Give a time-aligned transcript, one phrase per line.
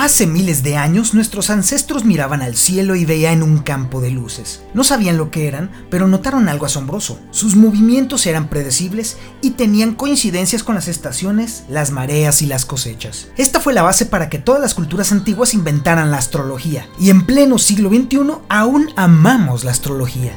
[0.00, 4.62] Hace miles de años nuestros ancestros miraban al cielo y veían un campo de luces.
[4.72, 7.20] No sabían lo que eran, pero notaron algo asombroso.
[7.32, 13.28] Sus movimientos eran predecibles y tenían coincidencias con las estaciones, las mareas y las cosechas.
[13.36, 16.88] Esta fue la base para que todas las culturas antiguas inventaran la astrología.
[16.98, 20.32] Y en pleno siglo XXI aún amamos la astrología.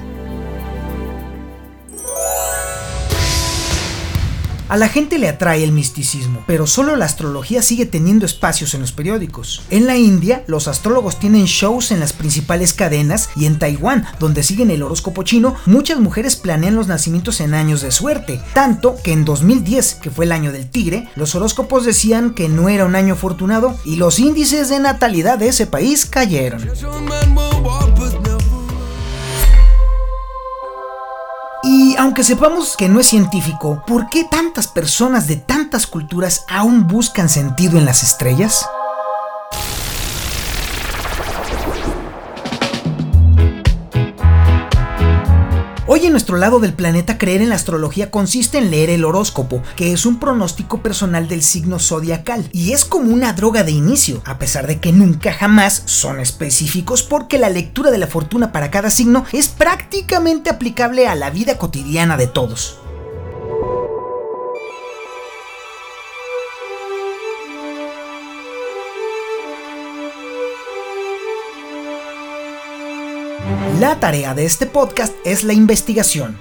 [4.73, 8.81] A la gente le atrae el misticismo, pero solo la astrología sigue teniendo espacios en
[8.81, 9.61] los periódicos.
[9.69, 14.41] En la India, los astrólogos tienen shows en las principales cadenas y en Taiwán, donde
[14.41, 18.41] siguen el horóscopo chino, muchas mujeres planean los nacimientos en años de suerte.
[18.55, 22.67] Tanto que en 2010, que fue el año del tigre, los horóscopos decían que no
[22.67, 26.67] era un año afortunado y los índices de natalidad de ese país cayeron.
[31.93, 36.87] Y aunque sepamos que no es científico, ¿por qué tantas personas de tantas culturas aún
[36.87, 38.65] buscan sentido en las estrellas?
[46.03, 49.93] En nuestro lado del planeta creer en la astrología consiste en leer el horóscopo, que
[49.93, 54.37] es un pronóstico personal del signo zodiacal, y es como una droga de inicio, a
[54.37, 58.89] pesar de que nunca jamás son específicos porque la lectura de la fortuna para cada
[58.89, 62.82] signo es prácticamente aplicable a la vida cotidiana de todos.
[73.93, 76.39] La tarea de este podcast es la investigación.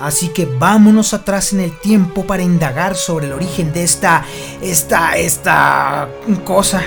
[0.00, 4.24] Así que vámonos atrás en el tiempo para indagar sobre el origen de esta,
[4.62, 6.08] esta, esta
[6.44, 6.82] cosa.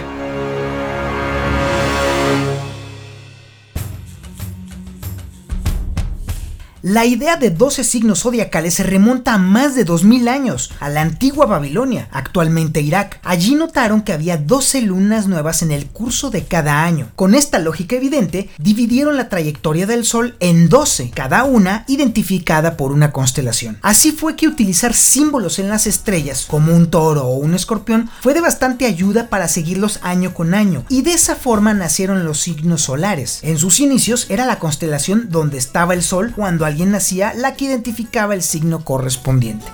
[6.89, 11.01] La idea de 12 signos zodiacales se remonta a más de 2000 años, a la
[11.01, 13.19] antigua Babilonia, actualmente Irak.
[13.23, 17.09] Allí notaron que había 12 lunas nuevas en el curso de cada año.
[17.17, 22.93] Con esta lógica evidente, dividieron la trayectoria del Sol en 12, cada una identificada por
[22.93, 23.77] una constelación.
[23.81, 28.33] Así fue que utilizar símbolos en las estrellas, como un toro o un escorpión, fue
[28.33, 32.83] de bastante ayuda para seguirlos año con año, y de esa forma nacieron los signos
[32.83, 33.39] solares.
[33.41, 37.65] En sus inicios era la constelación donde estaba el Sol cuando alguien nacía la que
[37.65, 39.65] identificaba el signo correspondiente.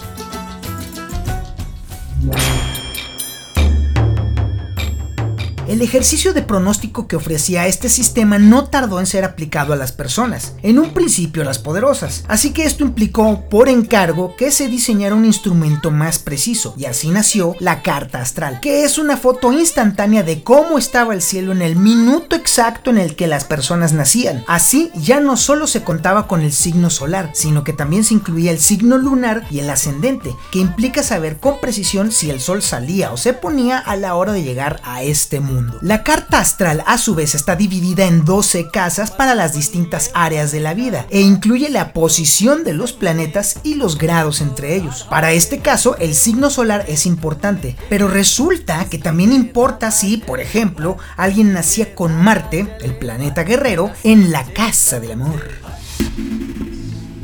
[5.74, 9.92] El ejercicio de pronóstico que ofrecía este sistema no tardó en ser aplicado a las
[9.92, 15.16] personas, en un principio las poderosas, así que esto implicó por encargo que se diseñara
[15.16, 20.22] un instrumento más preciso, y así nació la carta astral, que es una foto instantánea
[20.22, 24.44] de cómo estaba el cielo en el minuto exacto en el que las personas nacían.
[24.46, 28.52] Así ya no solo se contaba con el signo solar, sino que también se incluía
[28.52, 33.12] el signo lunar y el ascendente, que implica saber con precisión si el sol salía
[33.12, 35.63] o se ponía a la hora de llegar a este mundo.
[35.82, 40.52] La carta astral a su vez está dividida en 12 casas para las distintas áreas
[40.52, 45.06] de la vida e incluye la posición de los planetas y los grados entre ellos.
[45.10, 50.40] Para este caso, el signo solar es importante, pero resulta que también importa si, por
[50.40, 55.63] ejemplo, alguien nacía con Marte, el planeta guerrero, en la casa del amor.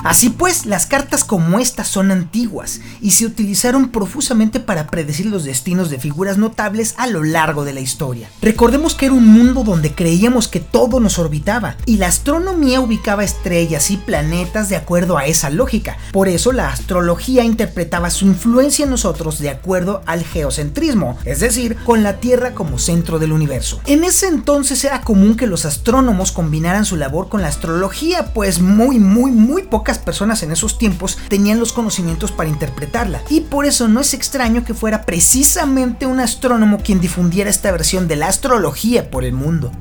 [0.04, 5.44] Así pues, las cartas como estas son antiguas y se utilizaron profusamente para predecir los
[5.44, 8.30] destinos de figuras notables a lo largo de la historia.
[8.42, 13.24] Recordemos que era un mundo donde creíamos que todo nos orbitaba y la astronomía ubicaba
[13.24, 15.98] estrellas y planetas de acuerdo a esa lógica.
[16.12, 21.76] Por eso la astrología interpretaba su influencia en nosotros de acuerdo al geocentrismo, es decir,
[21.86, 23.82] con la Tierra como centro del universo.
[23.86, 28.60] En ese entonces era común que los astrónomos combinaran su labor con la astrología, pues
[28.60, 29.64] muy, muy, muy
[29.98, 33.24] personas en esos tiempos tenían los conocimientos para interpretarla.
[33.30, 38.08] Y por eso no es extraño que fuera precisamente un astrónomo quien difundiera esta versión
[38.08, 39.72] de la astrología por el mundo.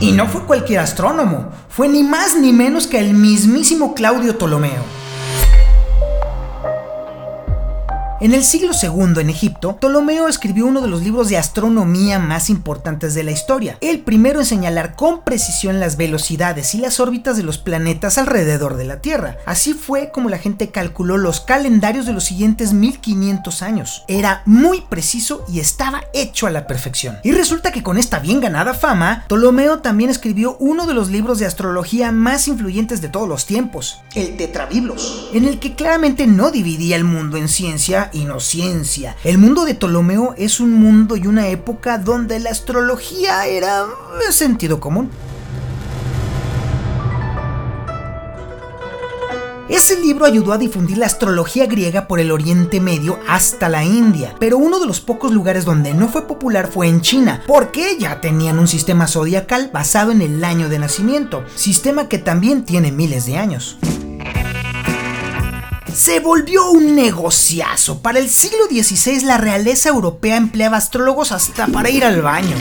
[0.00, 4.99] Y no fue cualquier astrónomo, fue ni más ni menos que el mismísimo Claudio Ptolomeo.
[8.22, 12.50] En el siglo II en Egipto, Ptolomeo escribió uno de los libros de astronomía más
[12.50, 17.38] importantes de la historia, el primero en señalar con precisión las velocidades y las órbitas
[17.38, 19.38] de los planetas alrededor de la Tierra.
[19.46, 24.04] Así fue como la gente calculó los calendarios de los siguientes 1500 años.
[24.06, 27.16] Era muy preciso y estaba hecho a la perfección.
[27.24, 31.38] Y resulta que con esta bien ganada fama, Ptolomeo también escribió uno de los libros
[31.38, 36.50] de astrología más influyentes de todos los tiempos, el Tetrabiblos, en el que claramente no
[36.50, 39.16] dividía el mundo en ciencia y no ciencia.
[39.24, 43.86] El mundo de Ptolomeo es un mundo y una época donde la astrología era
[44.30, 45.10] sentido común.
[49.70, 54.34] Ese libro ayudó a difundir la astrología griega por el Oriente Medio hasta la India,
[54.40, 58.20] pero uno de los pocos lugares donde no fue popular fue en China, porque ya
[58.20, 63.26] tenían un sistema zodiacal basado en el año de nacimiento, sistema que también tiene miles
[63.26, 63.78] de años
[65.94, 68.00] se volvió un negociazo.
[68.00, 72.56] Para el siglo XVI la realeza europea empleaba astrólogos hasta para ir al baño.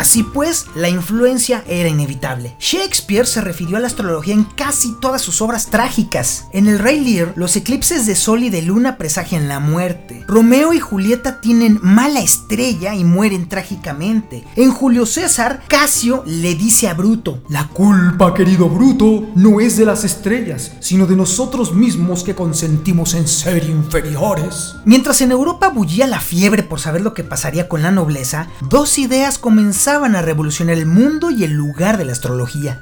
[0.00, 2.56] Así pues, la influencia era inevitable.
[2.58, 6.46] Shakespeare se refirió a la astrología en casi todas sus obras trágicas.
[6.54, 10.24] En El Rey Lear, los eclipses de sol y de luna presagian la muerte.
[10.26, 14.42] Romeo y Julieta tienen mala estrella y mueren trágicamente.
[14.56, 19.84] En Julio César, Casio le dice a Bruto, La culpa, querido Bruto, no es de
[19.84, 24.76] las estrellas, sino de nosotros mismos que consentimos en ser inferiores.
[24.86, 28.98] Mientras en Europa bullía la fiebre por saber lo que pasaría con la nobleza, dos
[28.98, 32.80] ideas comenzaron a revolucionar el mundo y el lugar de la astrología.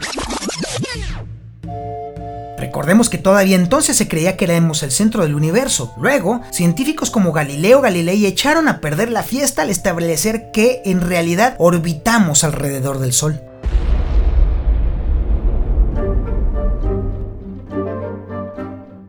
[2.58, 5.94] Recordemos que todavía entonces se creía que éramos el centro del universo.
[5.99, 11.56] Luego, científicos como Galileo Galilei echaron a perder la fiesta al establecer que en realidad
[11.58, 13.40] orbitamos alrededor del Sol.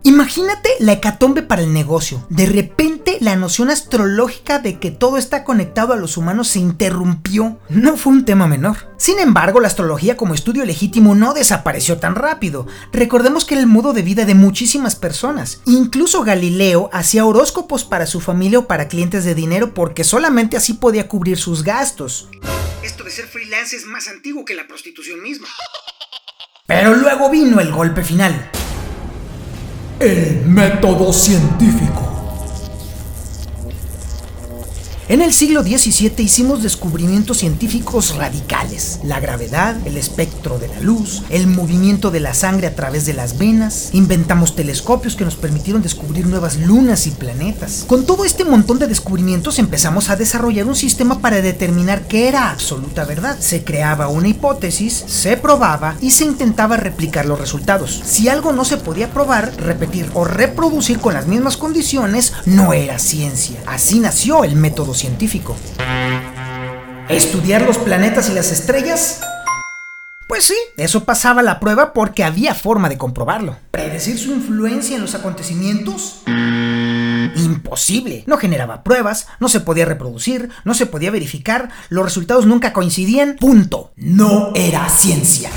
[0.03, 2.25] Imagínate la hecatombe para el negocio.
[2.29, 7.59] De repente la noción astrológica de que todo está conectado a los humanos se interrumpió.
[7.69, 8.89] No fue un tema menor.
[8.97, 12.67] Sin embargo, la astrología como estudio legítimo no desapareció tan rápido.
[12.91, 15.61] Recordemos que era el modo de vida de muchísimas personas.
[15.65, 20.73] Incluso Galileo hacía horóscopos para su familia o para clientes de dinero porque solamente así
[20.73, 22.29] podía cubrir sus gastos.
[22.83, 25.47] Esto de ser freelance es más antiguo que la prostitución misma.
[26.65, 28.49] Pero luego vino el golpe final
[29.99, 32.18] el método científico.
[35.09, 38.99] En el siglo XVII hicimos descubrimientos científicos radicales.
[39.03, 43.15] La gravedad, el espectro de la luz, el movimiento de la sangre a través de
[43.15, 43.89] las venas.
[43.93, 47.85] Inventamos telescopios que nos permitieron descubrir nuevas lunas y planetas.
[47.87, 52.51] Con todo este montón de descubrimientos empezamos a desarrollar un sistema para determinar qué era
[52.51, 53.35] absoluta verdad.
[53.39, 57.99] Se creaba una hipótesis, se probaba y se intentaba replicar los resultados.
[58.05, 62.99] Si algo no se podía probar, repetir o reproducir con las mismas condiciones no era
[62.99, 63.59] ciencia.
[63.65, 65.55] Así nació el método científico.
[67.07, 69.21] ¿Estudiar los planetas y las estrellas?
[70.27, 73.57] Pues sí, eso pasaba la prueba porque había forma de comprobarlo.
[73.71, 76.21] ¿Predecir su influencia en los acontecimientos?
[76.27, 78.23] Imposible.
[78.27, 83.37] No generaba pruebas, no se podía reproducir, no se podía verificar, los resultados nunca coincidían.
[83.39, 83.91] Punto.
[83.95, 85.49] No era ciencia.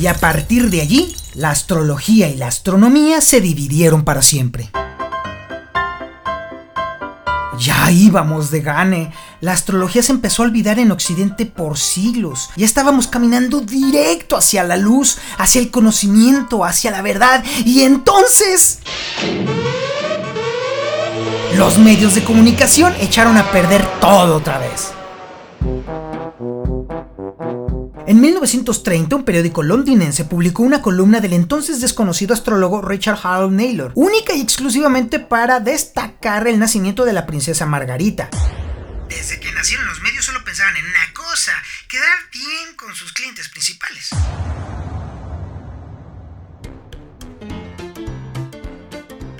[0.00, 4.70] Y a partir de allí, la astrología y la astronomía se dividieron para siempre.
[7.58, 9.12] Ya íbamos de gane.
[9.40, 12.50] La astrología se empezó a olvidar en Occidente por siglos.
[12.56, 17.44] Ya estábamos caminando directo hacia la luz, hacia el conocimiento, hacia la verdad.
[17.64, 18.80] Y entonces...
[21.56, 24.92] Los medios de comunicación echaron a perder todo otra vez.
[28.06, 33.92] En 1930, un periódico londinense publicó una columna del entonces desconocido astrólogo Richard Harold Naylor,
[33.94, 38.28] única y exclusivamente para destacar el nacimiento de la princesa Margarita.
[39.08, 41.52] Desde que nacieron los medios solo pensaban en una cosa,
[41.88, 44.10] quedar bien con sus clientes principales.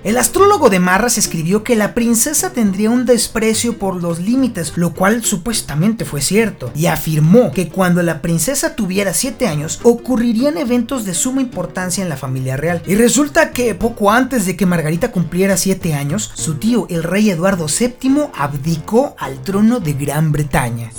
[0.04, 4.92] El astrólogo de Marras escribió que la princesa tendría un desprecio por los límites, lo
[4.92, 11.06] cual supuestamente fue cierto, y afirmó que cuando la princesa tuviera 7 años ocurrirían eventos
[11.06, 12.82] de suma importancia en la familia real.
[12.87, 17.30] Y resulta que poco antes de que Margarita cumpliera 7 años, su tío, el rey
[17.30, 20.90] Eduardo VII, abdicó al trono de Gran Bretaña.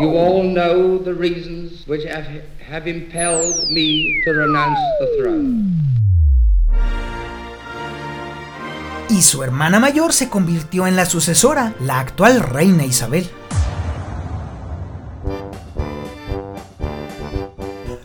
[0.00, 5.97] You all know the reasons which have impelled me to renounce the throne
[9.08, 13.30] y su hermana mayor se convirtió en la sucesora, la actual reina Isabel.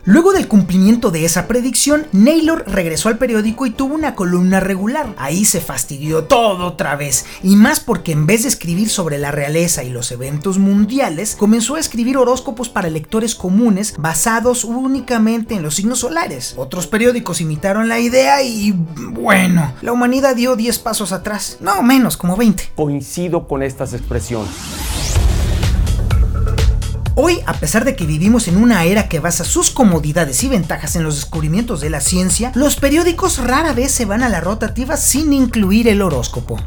[0.06, 5.14] Luego del cumplimiento de esa predicción, Naylor regresó al periódico y tuvo una columna regular.
[5.16, 9.30] Ahí se fastidió todo otra vez, y más porque en vez de escribir sobre la
[9.30, 15.62] realeza y los eventos mundiales, comenzó a escribir horóscopos para lectores comunes basados únicamente en
[15.62, 16.52] los signos solares.
[16.58, 22.18] Otros periódicos imitaron la idea y bueno, la humanidad dio 10 pasos atrás, no menos,
[22.18, 22.72] como 20.
[22.76, 24.52] Coincido con estas expresiones.
[27.16, 30.96] Hoy, a pesar de que vivimos en una era que basa sus comodidades y ventajas
[30.96, 34.96] en los descubrimientos de la ciencia, los periódicos rara vez se van a la rotativa
[34.96, 36.58] sin incluir el horóscopo.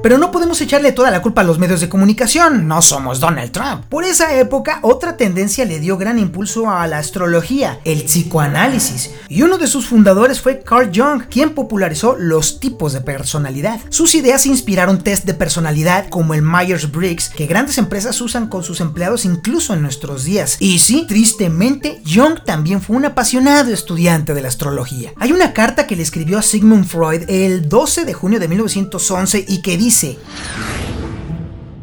[0.00, 3.50] Pero no podemos echarle toda la culpa a los medios de comunicación, no somos Donald
[3.50, 3.84] Trump.
[3.88, 9.42] Por esa época, otra tendencia le dio gran impulso a la astrología, el psicoanálisis, y
[9.42, 13.80] uno de sus fundadores fue Carl Jung, quien popularizó los tipos de personalidad.
[13.88, 18.80] Sus ideas inspiraron test de personalidad como el Myers-Briggs, que grandes empresas usan con sus
[18.80, 20.58] empleados incluso en nuestros días.
[20.60, 25.12] Y sí, tristemente, Jung también fue un apasionado estudiante de la astrología.
[25.16, 29.44] Hay una carta que le escribió a Sigmund Freud el 12 de junio de 1911
[29.48, 29.87] y que dice...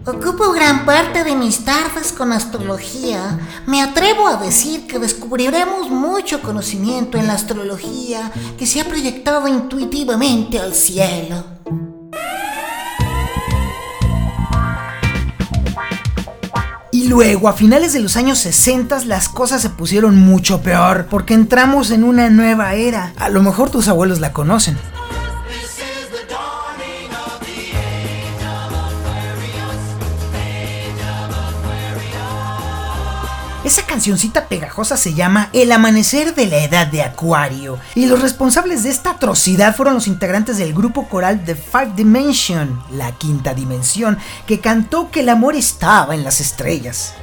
[0.06, 3.40] Ocupo gran parte de mis tardes con astrología.
[3.66, 9.48] Me atrevo a decir que descubriremos mucho conocimiento en la astrología que se ha proyectado
[9.48, 11.44] intuitivamente al cielo.
[16.92, 21.34] Y luego, a finales de los años 60, las cosas se pusieron mucho peor, porque
[21.34, 23.14] entramos en una nueva era.
[23.18, 24.78] A lo mejor tus abuelos la conocen.
[33.66, 37.80] Esa cancioncita pegajosa se llama El amanecer de la edad de Acuario.
[37.96, 42.80] Y los responsables de esta atrocidad fueron los integrantes del grupo coral The Five Dimension,
[42.92, 47.16] la quinta dimensión, que cantó que el amor estaba en las estrellas.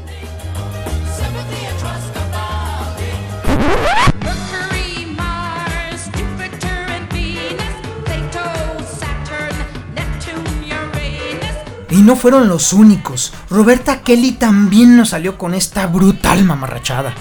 [12.02, 13.32] No fueron los únicos.
[13.48, 17.14] Roberta Kelly también nos salió con esta brutal mamarrachada.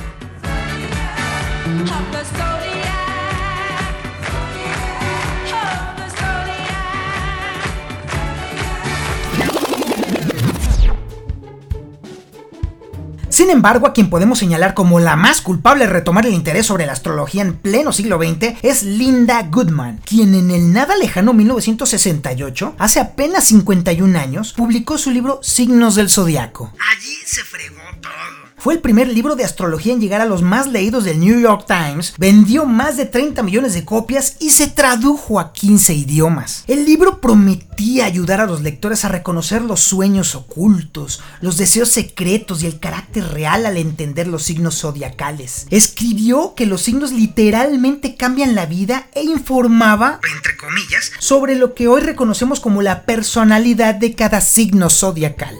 [13.42, 16.86] Sin embargo, a quien podemos señalar como la más culpable de retomar el interés sobre
[16.86, 22.76] la astrología en pleno siglo XX es Linda Goodman, quien en el nada lejano 1968,
[22.78, 26.72] hace apenas 51 años, publicó su libro Signos del Zodiaco.
[26.92, 28.51] Allí se fregó todo.
[28.62, 31.66] Fue el primer libro de astrología en llegar a los más leídos del New York
[31.66, 36.64] Times, vendió más de 30 millones de copias y se tradujo a 15 idiomas.
[36.68, 42.62] El libro prometía ayudar a los lectores a reconocer los sueños ocultos, los deseos secretos
[42.62, 45.66] y el carácter real al entender los signos zodiacales.
[45.72, 51.88] Escribió que los signos literalmente cambian la vida e informaba, entre comillas, sobre lo que
[51.88, 55.58] hoy reconocemos como la personalidad de cada signo zodiacal.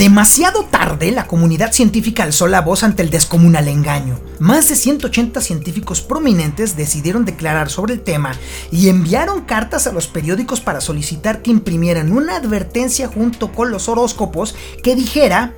[0.00, 4.18] Demasiado tarde, la comunidad científica alzó la voz ante el descomunal engaño.
[4.38, 8.34] Más de 180 científicos prominentes decidieron declarar sobre el tema
[8.72, 13.90] y enviaron cartas a los periódicos para solicitar que imprimieran una advertencia junto con los
[13.90, 15.52] horóscopos que dijera...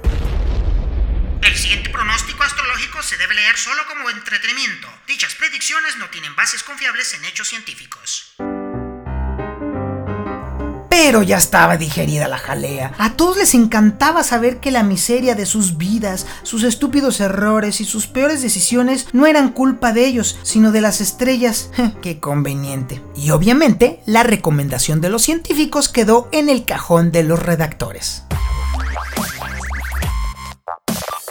[1.40, 4.88] El siguiente pronóstico astrológico se debe leer solo como entretenimiento.
[5.06, 8.21] Dichas predicciones no tienen bases confiables en hechos científicos
[10.92, 12.92] pero ya estaba digerida la jalea.
[12.98, 17.86] A todos les encantaba saber que la miseria de sus vidas, sus estúpidos errores y
[17.86, 21.70] sus peores decisiones no eran culpa de ellos, sino de las estrellas.
[22.02, 23.00] Qué conveniente.
[23.16, 28.24] Y obviamente, la recomendación de los científicos quedó en el cajón de los redactores.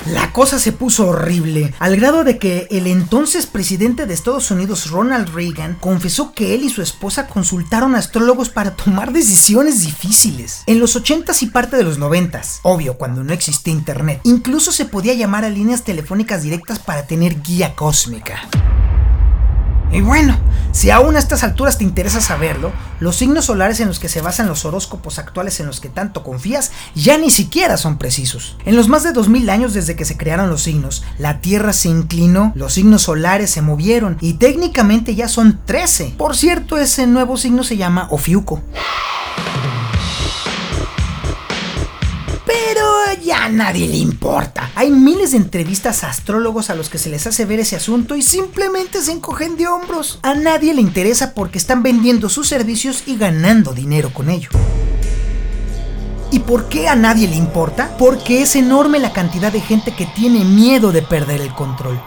[0.07, 4.89] La cosa se puso horrible, al grado de que el entonces presidente de Estados Unidos,
[4.89, 10.63] Ronald Reagan, confesó que él y su esposa consultaron astrólogos para tomar decisiones difíciles.
[10.65, 14.85] En los 80s y parte de los 90s, obvio, cuando no existía internet, incluso se
[14.85, 18.49] podía llamar a líneas telefónicas directas para tener guía cósmica.
[19.93, 20.37] Y bueno,
[20.71, 22.71] si aún a estas alturas te interesa saberlo,
[23.01, 26.23] los signos solares en los que se basan los horóscopos actuales en los que tanto
[26.23, 28.55] confías ya ni siquiera son precisos.
[28.63, 31.89] En los más de 2000 años desde que se crearon los signos, la Tierra se
[31.89, 36.15] inclinó, los signos solares se movieron y técnicamente ya son 13.
[36.17, 38.61] Por cierto, ese nuevo signo se llama Ofiuco.
[43.23, 44.71] Ya a nadie le importa.
[44.75, 48.15] Hay miles de entrevistas a astrólogos a los que se les hace ver ese asunto
[48.15, 50.19] y simplemente se encogen de hombros.
[50.23, 54.49] A nadie le interesa porque están vendiendo sus servicios y ganando dinero con ello.
[56.31, 57.95] ¿Y por qué a nadie le importa?
[57.97, 62.01] Porque es enorme la cantidad de gente que tiene miedo de perder el control.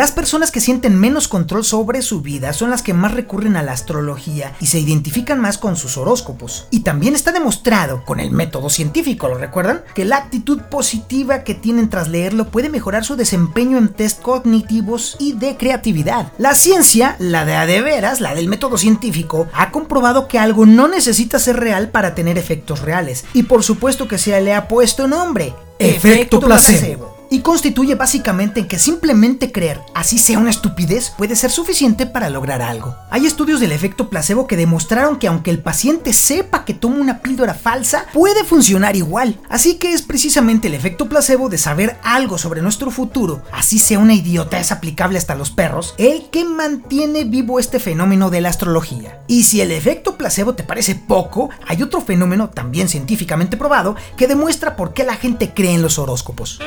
[0.00, 3.62] Las personas que sienten menos control sobre su vida son las que más recurren a
[3.62, 6.68] la astrología y se identifican más con sus horóscopos.
[6.70, 9.82] Y también está demostrado, con el método científico, ¿lo recuerdan?
[9.94, 15.16] Que la actitud positiva que tienen tras leerlo puede mejorar su desempeño en test cognitivos
[15.18, 16.32] y de creatividad.
[16.38, 20.64] La ciencia, la de a de veras, la del método científico, ha comprobado que algo
[20.64, 23.26] no necesita ser real para tener efectos reales.
[23.34, 25.52] Y por supuesto que se le ha puesto nombre.
[25.78, 27.19] Efecto, placebo.
[27.30, 32.28] Y constituye básicamente en que simplemente creer, así sea una estupidez, puede ser suficiente para
[32.28, 32.96] lograr algo.
[33.10, 37.20] Hay estudios del efecto placebo que demostraron que aunque el paciente sepa que toma una
[37.20, 39.38] píldora falsa, puede funcionar igual.
[39.48, 44.00] Así que es precisamente el efecto placebo de saber algo sobre nuestro futuro, así sea
[44.00, 49.22] una idiotez aplicable hasta los perros, el que mantiene vivo este fenómeno de la astrología.
[49.28, 54.26] Y si el efecto placebo te parece poco, hay otro fenómeno también científicamente probado que
[54.26, 56.60] demuestra por qué la gente cree en los horóscopos.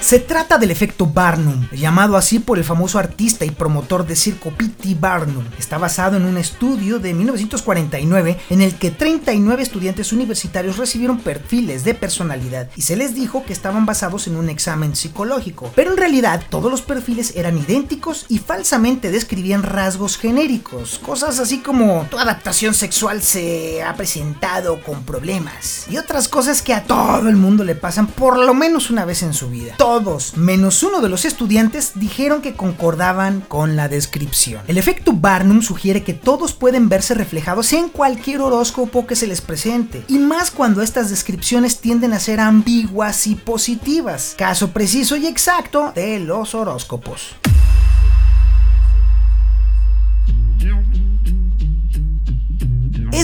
[0.00, 4.50] Se trata del efecto Barnum, llamado así por el famoso artista y promotor de circo
[4.50, 4.96] P.T.
[4.98, 5.44] Barnum.
[5.58, 11.82] Está basado en un estudio de 1949 en el que 39 estudiantes universitarios recibieron perfiles
[11.84, 15.72] de personalidad y se les dijo que estaban basados en un examen psicológico.
[15.74, 21.58] Pero en realidad todos los perfiles eran idénticos y falsamente describían rasgos genéricos, cosas así
[21.58, 27.28] como tu adaptación sexual se ha presentado con problemas y otras cosas que a todo
[27.28, 31.00] el mundo le pasan por lo menos una vez en su vida todos, menos uno
[31.00, 34.60] de los estudiantes, dijeron que concordaban con la descripción.
[34.68, 39.40] El efecto Barnum sugiere que todos pueden verse reflejados en cualquier horóscopo que se les
[39.40, 45.26] presente, y más cuando estas descripciones tienden a ser ambiguas y positivas, caso preciso y
[45.26, 47.36] exacto de los horóscopos.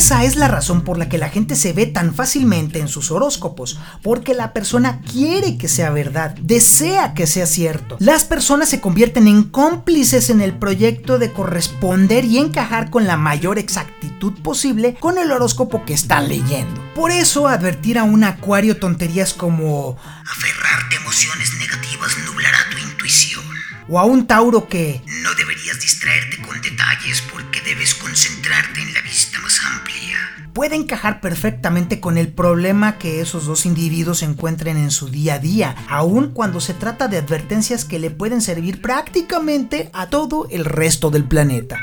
[0.04, 3.10] Esa es la razón por la que la gente se ve tan fácilmente en sus
[3.10, 7.96] horóscopos, porque la persona quiere que sea verdad, desea que sea cierto.
[8.00, 13.16] Las personas se convierten en cómplices en el proyecto de corresponder y encajar con la
[13.16, 16.84] mayor exactitud posible con el horóscopo que están leyendo.
[16.94, 19.96] Por eso advertir a un acuario tonterías como
[20.30, 23.42] aferrarte a emociones negativas nublará tu intuición.
[23.88, 28.93] O a un Tauro que no deberías distraerte con detalles porque debes concentrarte en
[30.54, 35.38] Puede encajar perfectamente con el problema que esos dos individuos encuentren en su día a
[35.40, 40.64] día, aun cuando se trata de advertencias que le pueden servir prácticamente a todo el
[40.64, 41.76] resto del planeta.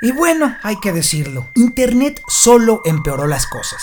[0.00, 3.82] Y bueno, hay que decirlo, Internet solo empeoró las cosas.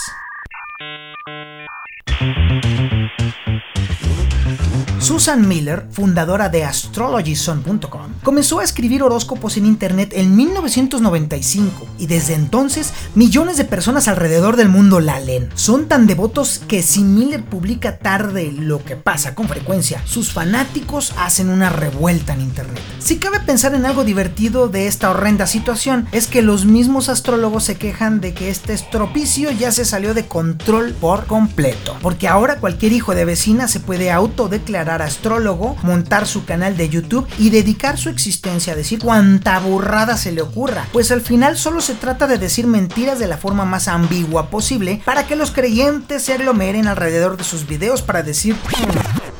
[5.16, 12.34] Susan Miller, fundadora de astrologyson.com, comenzó a escribir horóscopos en Internet en 1995 y desde
[12.34, 15.48] entonces millones de personas alrededor del mundo la leen.
[15.56, 21.14] Son tan devotos que si Miller publica tarde lo que pasa con frecuencia, sus fanáticos
[21.18, 22.82] hacen una revuelta en Internet.
[23.00, 27.64] Si cabe pensar en algo divertido de esta horrenda situación, es que los mismos astrólogos
[27.64, 32.58] se quejan de que este estropicio ya se salió de control por completo, porque ahora
[32.58, 37.98] cualquier hijo de vecina se puede autodeclarar astrólogo, montar su canal de YouTube y dedicar
[37.98, 42.28] su existencia a decir cuanta burrada se le ocurra, pues al final solo se trata
[42.28, 46.88] de decir mentiras de la forma más ambigua posible para que los creyentes se aglomeren
[46.88, 48.56] alrededor de sus videos para decir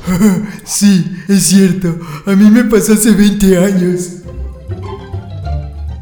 [0.64, 4.08] Sí, es cierto, a mí me pasó hace 20 años.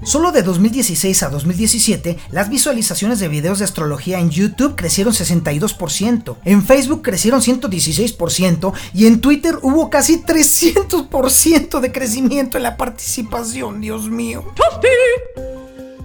[0.05, 6.37] Solo de 2016 a 2017, las visualizaciones de videos de astrología en YouTube crecieron 62%,
[6.45, 13.81] en Facebook crecieron 116% y en Twitter hubo casi 300% de crecimiento en la participación,
[13.81, 14.45] Dios mío.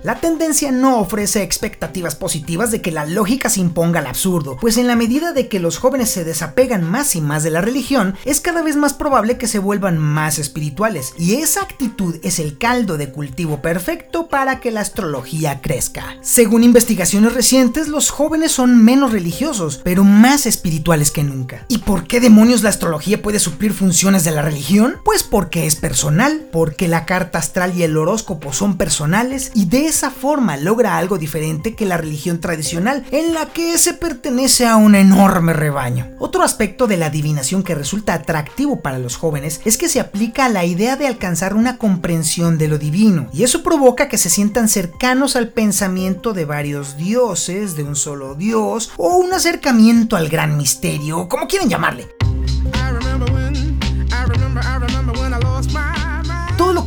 [0.09, 4.77] La tendencia no ofrece expectativas positivas de que la lógica se imponga al absurdo, pues
[4.77, 8.15] en la medida de que los jóvenes se desapegan más y más de la religión,
[8.25, 12.57] es cada vez más probable que se vuelvan más espirituales, y esa actitud es el
[12.57, 16.17] caldo de cultivo perfecto para que la astrología crezca.
[16.21, 21.65] Según investigaciones recientes, los jóvenes son menos religiosos, pero más espirituales que nunca.
[21.67, 24.95] ¿Y por qué demonios la astrología puede suplir funciones de la religión?
[25.05, 29.85] Pues porque es personal, porque la carta astral y el horóscopo son personales y de
[29.85, 34.77] esa forma logra algo diferente que la religión tradicional, en la que se pertenece a
[34.77, 36.11] un enorme rebaño.
[36.19, 40.45] Otro aspecto de la adivinación que resulta atractivo para los jóvenes es que se aplica
[40.45, 44.29] a la idea de alcanzar una comprensión de lo divino, y eso provoca que se
[44.29, 50.29] sientan cercanos al pensamiento de varios dioses, de un solo dios, o un acercamiento al
[50.29, 52.18] gran misterio, como quieren llamarle.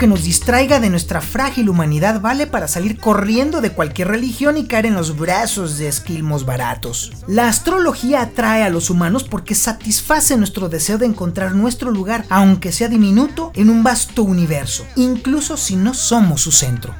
[0.03, 4.67] Que nos distraiga de nuestra frágil humanidad vale para salir corriendo de cualquier religión y
[4.67, 7.13] caer en los brazos de esquilmos baratos.
[7.29, 12.73] La astrología atrae a los humanos porque satisface nuestro deseo de encontrar nuestro lugar, aunque
[12.73, 16.97] sea diminuto, en un vasto universo, incluso si no somos su centro.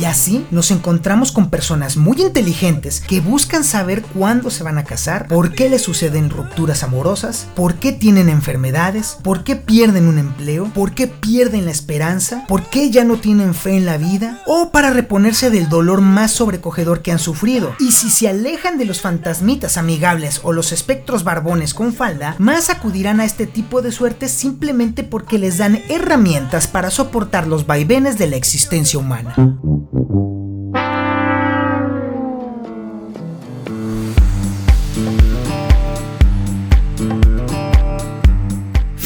[0.00, 4.84] Y así nos encontramos con personas muy inteligentes que buscan saber cuándo se van a
[4.84, 10.18] casar, por qué les suceden rupturas amorosas, por qué tienen enfermedades, por qué pierden un
[10.18, 14.42] empleo, por qué pierden la esperanza, por qué ya no tienen fe en la vida,
[14.46, 17.74] o para reponerse del dolor más sobrecogedor que han sufrido.
[17.78, 22.70] Y si se alejan de los fantasmitas amigables o los espectros barbones con falda, más
[22.70, 28.18] acudirán a este tipo de suertes simplemente porque les dan herramientas para soportar los vaivenes
[28.18, 29.34] de la existencia humana.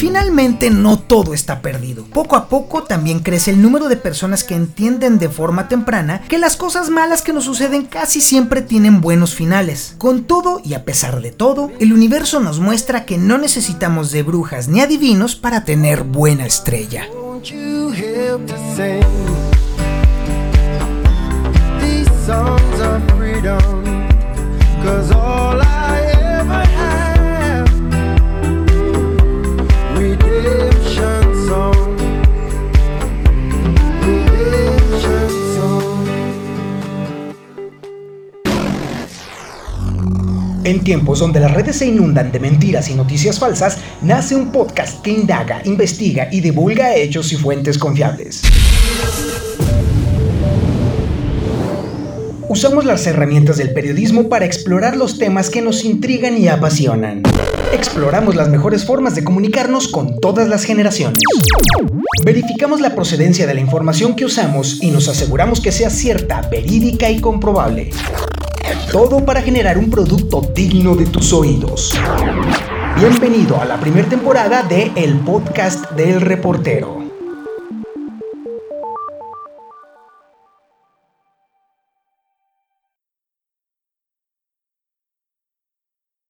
[0.03, 2.05] Finalmente no todo está perdido.
[2.05, 6.37] Poco a poco también crece el número de personas que entienden de forma temprana que
[6.37, 9.95] las cosas malas que nos suceden casi siempre tienen buenos finales.
[9.97, 14.23] Con todo y a pesar de todo, el universo nos muestra que no necesitamos de
[14.23, 17.07] brujas ni adivinos para tener buena estrella.
[40.65, 45.01] En tiempos donde las redes se inundan de mentiras y noticias falsas, nace un podcast
[45.01, 48.43] que indaga, investiga y divulga hechos y fuentes confiables.
[52.53, 57.23] Usamos las herramientas del periodismo para explorar los temas que nos intrigan y apasionan.
[57.73, 61.17] Exploramos las mejores formas de comunicarnos con todas las generaciones.
[62.23, 67.09] Verificamos la procedencia de la información que usamos y nos aseguramos que sea cierta, verídica
[67.09, 67.89] y comprobable.
[68.91, 71.91] Todo para generar un producto digno de tus oídos.
[72.99, 77.02] Bienvenido a la primera temporada de El Podcast del Reportero.